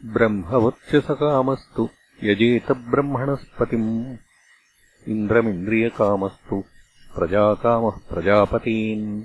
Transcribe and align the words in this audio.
ब्रह्मवत्यसकामस्तु 0.05 1.89
यजेतब्रह्मणस्पतिम् 2.23 4.17
इन्द्रमिन्द्रियकामस्तु 5.09 6.65
प्रजाकामः 7.17 7.91
प्रजापतीन्। 7.91 9.25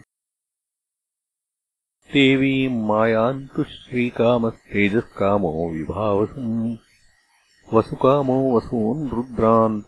देवीम् 2.13 2.87
मायाम् 2.87 3.47
तु 3.55 3.63
श्रीकामस्तेजःकामो 3.63 5.69
विभावसुम्। 5.69 6.77
वसुकामो 7.73 8.57
वसून् 8.57 9.09
रुद्रान् 9.09 9.81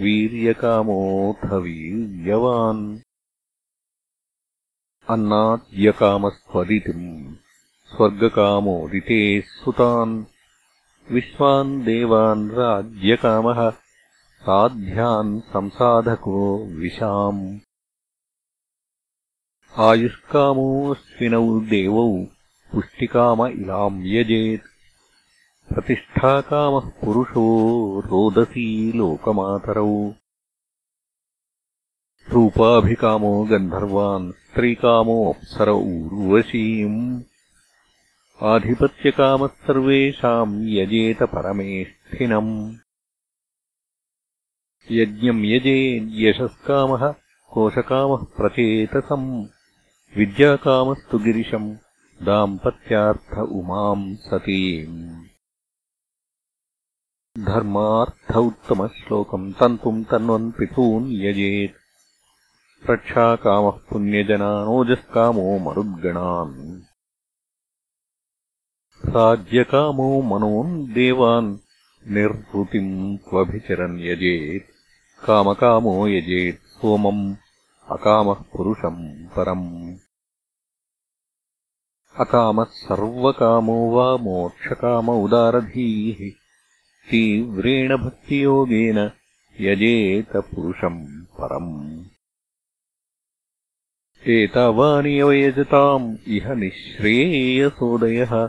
वीर्यकामोऽथ 0.00 1.52
वीर्यवान् 1.52 2.98
अन्नाद्यकामस्त्वदितिम् 5.10 7.34
स्वर्गकामोदितेः 7.96 9.40
सुतान्। 9.40 10.24
विश्वान् 11.12 11.82
देवान् 11.82 12.50
राज्यकामः। 12.50 13.72
साध्यान् 14.42 15.40
संसाधको 15.40 16.64
विशाम्। 16.64 17.58
आयुष्कामोऽश्विनौ 19.76 21.60
देवौ। 21.60 22.26
पुष्टिकाम 22.72 23.46
इलाम् 23.46 24.06
यजेत्। 24.06 24.62
प्रतिष्ठाकामः 25.74 26.80
पुरुषो 26.80 28.00
रोदसी 28.00 28.92
लोकमातरौ। 28.92 30.12
रूपाभिकामो 32.28 33.44
गन्धर्वान् 33.44 34.32
स्त्रीकामोऽप्सर 34.50 35.68
ऊर्वशीम् 35.68 37.22
आधिपत्यकामः 38.42 39.46
सर्वेषाम् 39.46 40.68
यजेत 40.68 41.22
परमेष्ठिनम्। 41.22 42.74
यज्ञम् 44.90 45.44
यजेद्यशस्कामः 45.44 47.14
कोशकामः 47.52 48.24
प्रचेतसम्। 48.36 49.46
विद्याकामस्तु 50.16 51.18
गिरिशम् 51.18 51.76
दाम्पत्यार्थ 52.22 53.38
उमाम् 53.38 54.16
सतीम्। 54.16 55.24
धर्मार्थ 57.44 58.36
उत्तमश्लोकम् 58.36 59.52
तन्तुम् 59.52 60.04
तन्वन् 60.04 60.52
पितॄन् 60.52 61.12
यजेत् 61.12 61.79
रक्षाकामः 62.88 63.70
पुण्यजनानोजःकामो 63.70 65.58
मरुद्गणान्। 65.58 66.80
राज्यकामो 69.06 70.22
मनोन् 70.22 70.86
देवान् 70.86 71.58
निर्वृतिम् 72.10 73.18
क्वभिचरन् 73.18 74.00
यजेत्। 74.00 74.70
कामकामो 75.26 76.08
यजेत् 76.08 76.56
सोमम् 76.56 77.34
अकामः 77.90 78.34
पुरुषम् 78.34 79.26
परम्। 79.26 79.96
अकामः 82.20 82.64
सर्वकामो 82.64 83.90
वा 83.90 84.16
मोक्षकाम 84.16 85.08
उदारधीः। 85.08 86.40
तीव्रेण 87.10 87.96
भक्तियोगेन 87.96 89.10
यजेत 89.60 90.36
पुरुषम् 90.36 91.24
परम् 91.24 92.04
एतावानि 94.26 95.20
अवयजताम्। 95.20 96.16
इह 96.28 96.54
निःश्रेयसोदयः। 96.54 98.48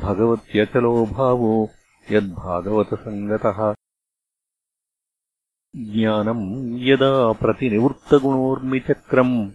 भगवत्यचलो 0.00 1.06
भावो 1.06 1.70
यद्भागवतसङ्गतः। 2.12 3.74
ज्ञानम् 5.76 6.80
यदा 6.80 7.32
प्रतिनिवृत्तगुणोर्मिचक्रम्। 7.32 9.50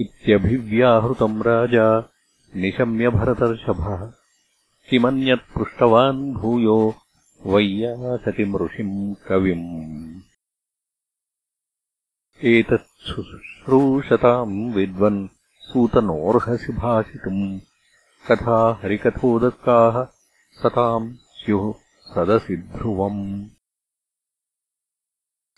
इत्यभिव्याहृतम् 0.00 1.42
राजा 1.42 2.10
निशम्यभरतर्षभः 2.56 4.12
किमन्यत्पृष्टवान् 4.90 6.34
भूयो 6.34 6.94
वय्यासतिमृषिम् 7.46 9.14
कविम्। 9.28 10.20
एतच्छुश्रूषताम् 12.44 14.74
विद्वन् 14.74 15.28
सूतनोऽर्हसि 15.60 16.72
भाषितुम् 16.72 17.60
कथा 18.28 18.80
हरिकथोदत्ताः 18.82 20.06
सताम् 20.62 21.14
स्युः 21.14 21.74
सदसि 22.00 22.56
ध्रुवम् 22.56 23.46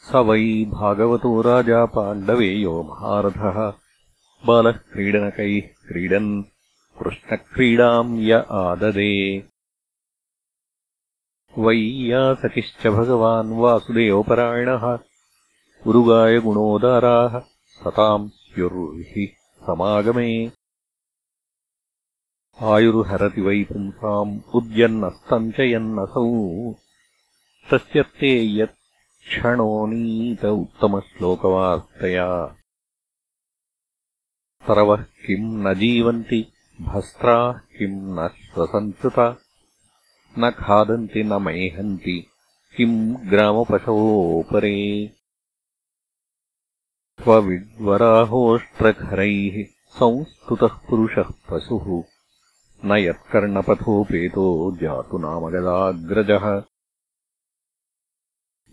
स 0.07 0.15
वै 0.15 0.65
भागवतो 0.65 1.31
राजा 1.43 1.85
पाण्डवेयो 1.85 2.83
महारथः 2.83 3.57
बालः 4.47 4.73
क्रीडनकैः 4.73 5.89
क्रीडन् 5.89 6.45
कृष्णक्रीडाम् 6.99 8.21
य 8.21 8.33
आददे। 8.51 9.15
वैयासकिश्च 11.59 12.87
भगवान् 12.87 13.53
वासुदेवपरायणः 13.53 14.85
उरुगायगुणोदाराः 15.87 17.39
सताम् 17.79 18.29
स्युर्हि 18.29 19.27
समागमे। 19.67 20.51
आयुर्हरति 22.63 23.41
वै 23.41 23.65
पुंसाम् 23.65 24.41
उद्यन्नस्तञ्चयन्नसौ 24.55 26.27
तस्यर्थे 27.71 28.61
यत् 28.61 28.86
क्षणोनीत 29.29 30.45
उत्तमश्लोकवार्तया। 30.45 32.57
तरवः 34.69 35.03
किम् 35.03 35.65
न 35.65 35.75
जीवन्ति 35.75 36.53
भस्त्राः 36.81 37.53
किम् 37.53 38.19
न 38.19 38.29
श्वसन्तुत 38.29 39.39
न 40.39 40.51
खादन्ति 40.51 41.23
न 41.23 41.43
मेहन्ति 41.43 42.27
किम् 42.77 43.17
ग्रामपशवोपरे। 43.17 45.13
स्वविड्वराहोष्ट्रखरैः 47.23 49.67
संस्तुतः 49.89 50.67
पुरुषः 50.67 51.23
पशुः 51.23 52.05
न 52.85 52.97
यत्कर्णपथोपेतो 52.97 54.77
जातु 54.77 55.19
नाम 55.19 55.49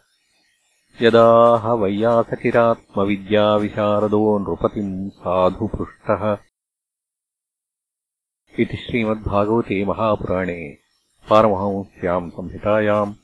यदाह 1.02 1.72
वैयासकिरात्मविद्याविशारदो 1.72 4.38
नृपतिम् 4.38 5.10
साधु 5.10 5.66
पृष्टः 5.66 6.36
इति 8.60 8.76
श्रीमद्भागवते 8.76 9.84
महापुराणे 9.84 10.78
पारमहंस्याम् 11.30 12.30
संहितायाम् 12.30 13.14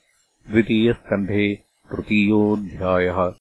द्वितीयस्कन्धे 0.50 1.64
तृतीयोऽध्यायः 1.90 3.32